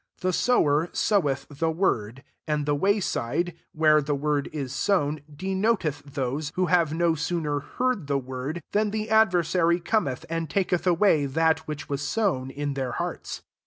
[0.17, 2.23] 14 The sower soweth the word.
[2.25, 7.13] 15 And the way «cfe, where the word is sown, denoteth those, wto have no
[7.13, 12.49] sooner heard the word, than the adversary* cometft and taketh away that which was sown
[12.49, 13.43] in their hearts.